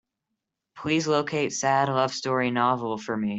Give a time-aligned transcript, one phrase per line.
[0.75, 3.29] Please locate Sad Love Story novel for me.